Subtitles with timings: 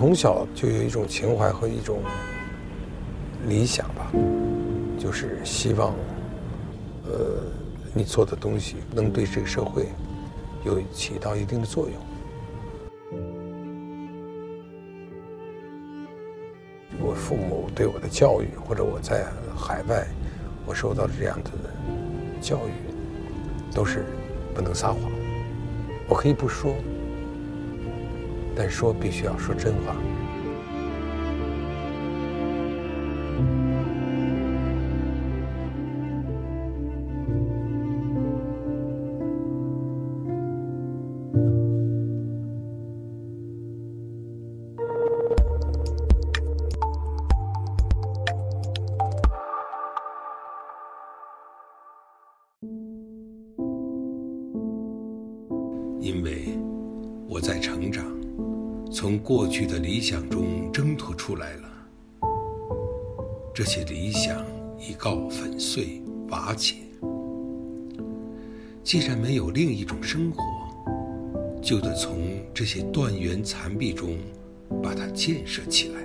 [0.00, 2.00] 从小就有一种情怀和一种
[3.46, 4.10] 理想吧，
[4.98, 5.92] 就是希望，
[7.04, 7.42] 呃，
[7.92, 9.88] 你做的东西能对这个社会
[10.64, 11.94] 有起到一定的作用。
[16.98, 20.06] 我父母对我的教育，或者我在海外
[20.64, 21.50] 我受到的这样的
[22.40, 24.06] 教育，都是
[24.54, 24.98] 不能撒谎。
[26.08, 26.74] 我可以不说。
[28.54, 29.96] 但说必须要说真话。
[56.00, 56.58] 因为
[57.28, 58.19] 我在成长。
[58.92, 61.68] 从过去的理想中挣脱出来了，
[63.54, 64.44] 这些理想
[64.80, 66.74] 已告粉碎瓦解。
[68.82, 70.42] 既然没有另一种生活，
[71.62, 72.16] 就得从
[72.52, 74.18] 这些断垣残壁中
[74.82, 76.00] 把它建设起来。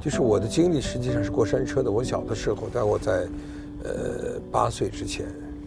[0.00, 1.90] 就是我的经历实际上是过山车的。
[1.90, 3.28] 我小的时候，在我在
[3.84, 5.26] 呃八岁之前，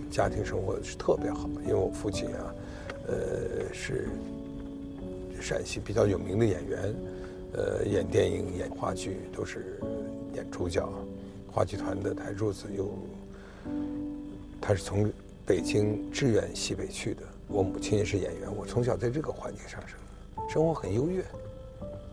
[0.09, 2.55] 家庭生活是特别好，因为我父亲啊，
[3.07, 3.13] 呃
[3.71, 4.09] 是。
[5.42, 6.95] 陕西比较有名的演员，
[7.53, 9.80] 呃，演电影、演话剧都是
[10.36, 10.88] 演主角，
[11.52, 12.67] 话剧团的台柱子。
[12.78, 12.89] 又，
[14.61, 15.11] 他是从
[15.45, 17.23] 北京支援西北去的。
[17.48, 19.98] 我母亲也是演员，我从小在这个环境上生，
[20.50, 21.23] 生活很优越。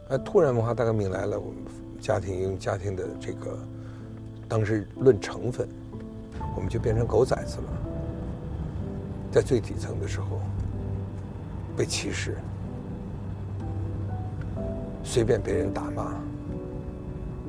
[0.09, 1.59] 呃，突然文化大革命来了，我们
[2.01, 3.57] 家庭因为家庭的这个，
[4.49, 5.69] 当时论成分，
[6.57, 7.65] 我们就变成狗崽子了。
[9.31, 10.41] 在最底层的时候，
[11.77, 12.39] 被歧视。
[15.05, 16.15] 随便别人打骂，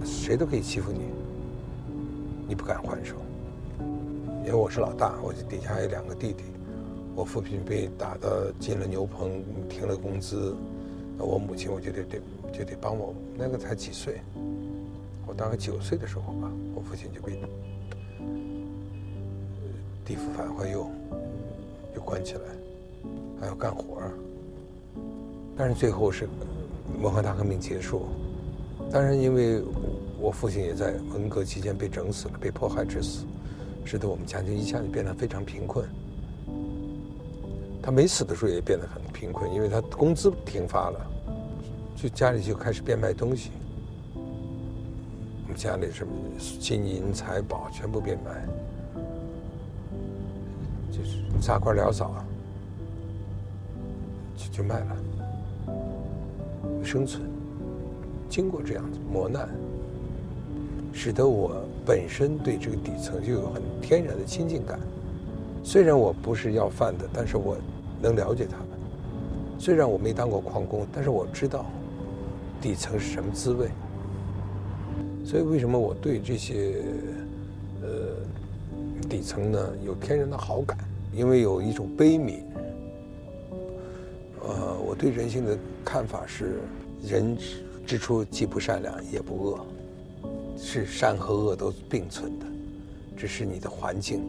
[0.05, 1.01] 谁都可以欺负你，
[2.47, 3.15] 你不敢还手。
[4.45, 6.45] 因为我是老大，我底下还有两个弟弟。
[7.15, 10.55] 我父亲被打的进了牛棚，停了工资，
[11.17, 12.21] 那我母亲我就得得
[12.51, 13.13] 就得帮我。
[13.37, 14.21] 那个才几岁，
[15.27, 17.39] 我大概九岁的时候吧，我父亲就被
[20.05, 20.89] 地府反坏右，
[21.93, 22.41] 就关起来，
[23.41, 24.11] 还要干活儿
[25.57, 26.27] 但是最后是。
[27.01, 28.07] 文化大革命结束，
[28.91, 29.63] 当然，因为
[30.19, 33.25] 我父亲也在文革期间被整死了，被迫害致死，
[33.85, 35.87] 使得我们家庭一下子变得非常贫困。
[37.81, 40.99] 他没死的时候也变得很贫困，因为他工资停发了，
[41.95, 43.51] 就家里就开始变卖东西。
[44.13, 46.13] 我们家里什么
[46.59, 48.45] 金银财宝全部变卖，
[50.91, 52.13] 就是砸罐潦草，
[54.35, 54.97] 就就卖了。
[56.83, 57.23] 生存，
[58.29, 59.49] 经过这样子磨难，
[60.91, 64.79] 使得我本身对这个底层就有很天然的亲近感。
[65.63, 67.57] 虽然我不是要饭的，但是我
[68.01, 68.67] 能了解他们。
[69.59, 71.65] 虽然我没当过矿工，但是我知道
[72.61, 73.67] 底层是什么滋味。
[75.25, 76.81] 所以为什么我对这些
[77.81, 77.89] 呃
[79.07, 80.77] 底层呢有天然的好感？
[81.13, 82.39] 因为有一种悲悯。
[84.99, 86.59] 对人性的看法是：
[87.01, 87.37] 人
[87.87, 89.65] 之初既不善良也不恶，
[90.57, 92.45] 是善和恶都并存的，
[93.15, 94.21] 只是你的环境，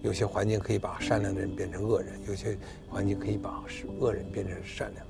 [0.00, 2.56] 有些环境可以把善良的人变成恶人，有些
[2.88, 3.62] 环境可以把
[3.98, 5.06] 恶人变成善良，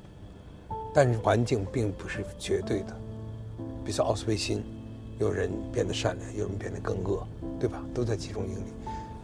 [0.92, 2.96] 但是环境并不是绝对的。
[3.84, 4.60] 比如说奥斯维辛，
[5.20, 7.24] 有人变得善良，有人变得更恶，
[7.60, 7.80] 对吧？
[7.94, 8.72] 都在集中营里，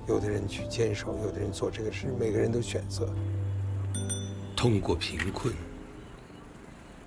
[0.06, 3.12] 有的人去坚守，有的人做这个事，每个人都选择。
[4.56, 5.52] 通过贫困，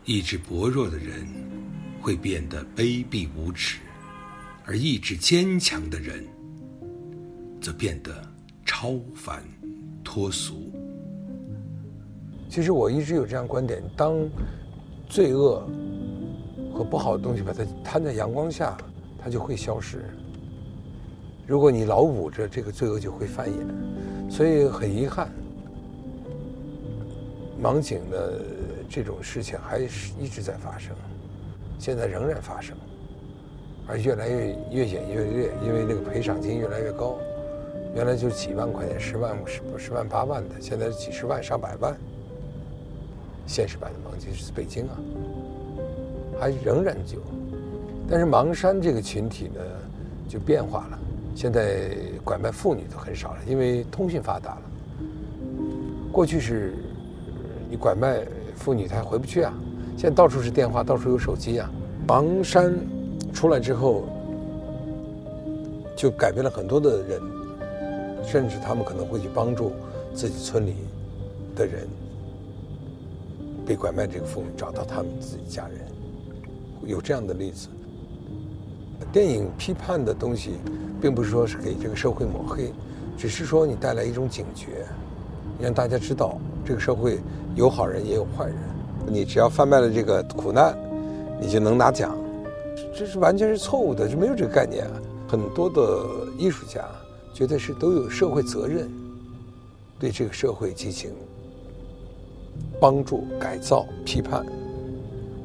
[0.05, 1.27] 意志薄弱的人
[1.99, 3.79] 会变得卑鄙无耻，
[4.65, 6.23] 而意志坚强的人
[7.59, 8.11] 则变得
[8.63, 9.43] 超凡
[10.03, 10.71] 脱俗。
[12.47, 14.15] 其实我一直有这样观点：当
[15.09, 15.67] 罪恶
[16.71, 18.77] 和不好的东西把它摊在阳光下，
[19.17, 20.05] 它就会消失。
[21.47, 24.31] 如果你老捂着，这个罪恶就会繁衍。
[24.31, 25.33] 所以很遗憾。
[27.61, 28.41] 盲井的
[28.89, 30.95] 这种事情还是一直在发生，
[31.77, 32.73] 现在仍然发生，
[33.85, 37.17] 而越来越越演越烈，因为那个赔偿金越来越高，
[37.93, 41.93] 原来就几万块钱、十万、十十万八万的，现在几十万、上百万。
[43.45, 44.95] 现实版的盲井是北京啊，
[46.39, 47.17] 还仍然就，
[48.09, 49.61] 但是盲山这个群体呢
[50.29, 50.99] 就变化了，
[51.35, 51.89] 现在
[52.23, 54.61] 拐卖妇女都很少了，因为通讯发达了，
[56.09, 56.73] 过去是。
[57.69, 58.25] 你拐卖
[58.55, 59.53] 妇女，她回不去啊。
[59.95, 61.69] 现在到处是电话，到处有手机啊。
[62.07, 62.73] 房山
[63.31, 64.05] 出来之后，
[65.95, 67.21] 就改变了很多的人，
[68.25, 69.73] 甚至他们可能会去帮助
[70.15, 70.73] 自己村里
[71.55, 71.87] 的人，
[73.65, 75.79] 被拐卖这个妇女找到他们自己家人，
[76.83, 77.67] 有这样的例子。
[79.11, 80.53] 电影批判的东西，
[80.99, 82.73] 并不是说是给这个社会抹黑，
[83.17, 84.85] 只是说你带来一种警觉，
[85.59, 87.19] 让大家知道这个社会
[87.55, 88.55] 有好人也有坏人。
[89.07, 90.77] 你只要贩卖了这个苦难，
[91.41, 92.17] 你就能拿奖，
[92.95, 94.91] 这是完全是错误的，是没有这个概念啊。
[95.27, 96.83] 很多的艺术家
[97.33, 98.89] 觉得是都有社会责任，
[99.99, 101.11] 对这个社会进行
[102.79, 104.45] 帮助、改造、批判。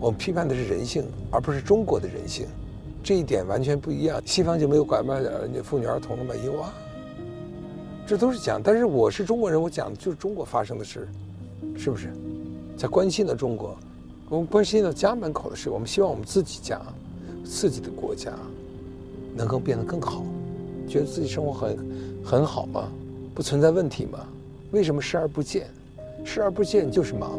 [0.01, 2.47] 我们批判的是人性，而不是中国的人性。
[3.03, 4.21] 这一点完全不一样。
[4.25, 6.35] 西方就没有拐卖的妇女儿童了吗？
[6.45, 6.73] 有啊，
[8.07, 8.63] 这都是讲。
[8.63, 11.09] 但是我是中国人，我讲的就是中国发生的事，
[11.77, 12.13] 是不是？
[12.77, 13.77] 在关心的中国，
[14.29, 15.71] 我们关心的家门口的事。
[15.71, 16.81] 我们希望我们自己家、
[17.45, 18.33] 自己的国家
[19.35, 20.25] 能够变得更好。
[20.87, 21.79] 觉得自己生活很
[22.25, 22.89] 很好吗？
[23.35, 24.27] 不存在问题吗？
[24.71, 25.67] 为什么视而不见？
[26.25, 27.39] 视而不见就是盲。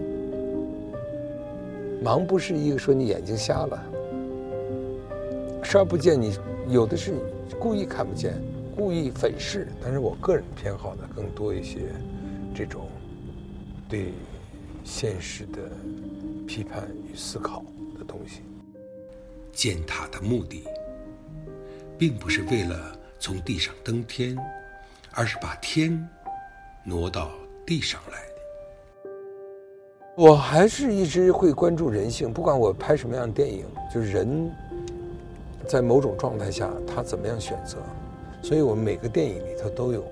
[2.04, 3.84] 盲不是一个说你眼睛瞎了。
[5.62, 6.38] 视而不见，你
[6.70, 7.14] 有的是
[7.60, 8.34] 故意看不见，
[8.76, 9.68] 故意粉饰。
[9.82, 11.80] 但是我个人偏好的更多一些，
[12.54, 12.90] 这种
[13.88, 14.14] 对
[14.84, 15.60] 现实的
[16.46, 17.64] 批判与思考
[17.98, 18.42] 的东西。
[19.52, 20.68] 建塔的目的，
[21.98, 24.38] 并不是为了从地上登天，
[25.14, 26.08] 而是把天
[26.84, 27.32] 挪到
[27.66, 29.12] 地上来的。
[30.18, 34.52] 我还是一直会关注人性，不管我拍什么样的电影，就是人。
[35.68, 37.78] 在某种状态下，他怎么样选择？
[38.46, 40.06] 所以我们每个电影里头都有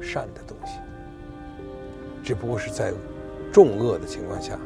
[0.00, 0.78] 善的东西，
[2.22, 2.92] 只不过是在
[3.52, 4.56] 重恶的情况下，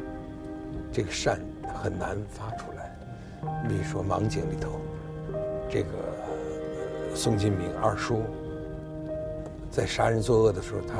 [0.93, 1.39] 这个善
[1.81, 2.95] 很难发出来。
[3.67, 4.79] 比如说《盲井》里头，
[5.67, 5.89] 这个
[7.15, 8.21] 宋金明二叔
[9.71, 10.97] 在杀人作恶的时候，他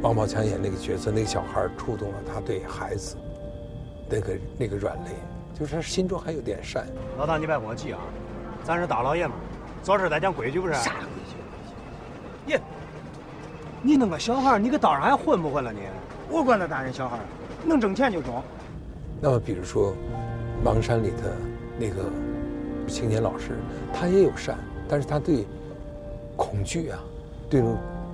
[0.00, 3.16] 王宝强演那个角色，那个小孩触动了他对孩子
[4.08, 5.10] 那个那个软肋。
[5.52, 6.86] 就是他心中还有点善。
[7.18, 8.00] 老大，你别跟我急啊，
[8.64, 9.36] 咱是大老爷们，
[9.82, 10.74] 做事得讲规矩不是？
[10.74, 12.52] 啥规矩？
[12.52, 12.60] 耶，
[13.82, 15.80] 你弄个小孩，你搁道上还混不混了你？
[16.30, 17.18] 我管他大人小孩，
[17.64, 18.42] 能挣钱就中。
[19.20, 19.94] 那么，比如说
[20.64, 21.36] 盲山里的
[21.78, 22.04] 那个
[22.86, 23.58] 青年老师，
[23.92, 24.58] 他也有善，
[24.88, 25.46] 但是他对
[26.36, 26.98] 恐惧啊，
[27.48, 27.62] 对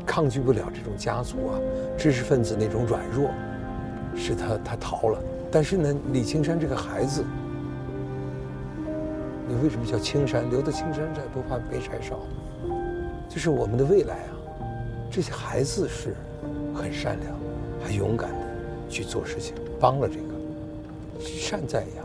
[0.06, 1.58] 抗拒不了这种家族啊、
[1.98, 3.30] 知识分子那种软弱，
[4.14, 5.18] 使他他逃了。
[5.50, 7.24] 但是呢，李青山这个孩子，
[9.46, 10.48] 你为什么叫青山？
[10.48, 12.18] 留得青山在，不怕没柴烧。
[13.28, 14.32] 就是我们的未来啊，
[15.10, 16.14] 这些孩子是
[16.74, 17.34] 很善良、
[17.84, 18.36] 很勇敢的
[18.88, 22.02] 去做事情，帮了这个善在呀。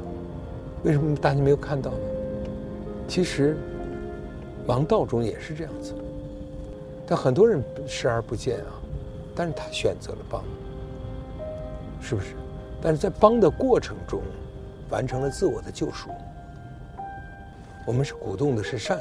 [0.83, 1.97] 为什么大家没有看到呢？
[3.07, 3.57] 其实
[4.65, 5.93] 王道中也是这样子，
[7.07, 8.71] 但很多人视而不见啊。
[9.35, 10.43] 但是他选择了帮，
[12.01, 12.33] 是不是？
[12.81, 14.21] 但是在帮的过程中，
[14.89, 16.09] 完成了自我的救赎。
[17.85, 18.99] 我们是鼓动的是善，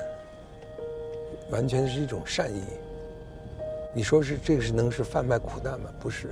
[1.50, 2.62] 完全是一种善意。
[3.92, 5.90] 你说是这个是能是贩卖苦难吗？
[5.98, 6.28] 不是，